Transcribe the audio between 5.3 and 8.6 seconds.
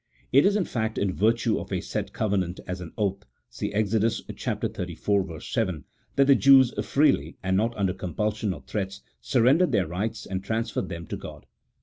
7), that the Jews freely, and not under compulsion